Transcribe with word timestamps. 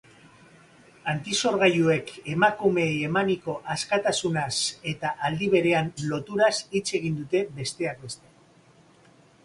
Antisorgailuek 1.11 2.13
emakumeei 2.35 2.95
emaniko 3.09 3.57
askatasunaz 3.75 4.49
eta 4.95 5.13
aldi 5.29 5.53
berean 5.59 5.95
loturaz 6.11 6.53
hitz 6.71 6.87
egin 7.03 7.23
dute 7.25 7.45
besteak 7.61 8.05
beste. 8.09 9.13